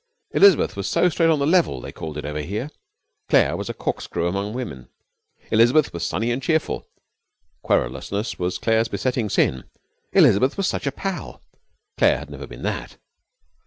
Elizabeth 0.31 0.75
was 0.75 0.87
so 0.87 1.09
straight 1.09 1.29
on 1.29 1.37
the 1.37 1.45
level 1.45 1.79
they 1.79 1.91
called 1.91 2.17
it 2.17 2.25
over 2.25 2.41
here. 2.41 2.71
Claire 3.29 3.55
was 3.55 3.69
a 3.69 3.73
corkscrew 3.75 4.25
among 4.27 4.51
women. 4.51 4.89
Elizabeth 5.51 5.93
was 5.93 6.03
sunny 6.03 6.31
and 6.31 6.41
cheerful. 6.41 6.87
Querulousness 7.61 8.39
was 8.39 8.57
Claire's 8.57 8.87
besetting 8.87 9.29
sin. 9.29 9.63
Elizabeth 10.11 10.57
was 10.57 10.65
such 10.67 10.87
a 10.87 10.91
pal. 10.91 11.43
Claire 11.99 12.17
had 12.17 12.31
never 12.31 12.47
been 12.47 12.63
that. 12.63 12.97